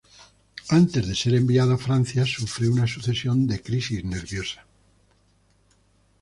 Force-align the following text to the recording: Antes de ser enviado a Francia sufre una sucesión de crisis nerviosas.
Antes 0.71 1.07
de 1.07 1.13
ser 1.15 1.35
enviado 1.35 1.73
a 1.75 1.83
Francia 1.87 2.25
sufre 2.25 2.67
una 2.69 2.87
sucesión 2.87 3.45
de 3.45 3.61
crisis 3.61 4.03
nerviosas. 4.03 4.65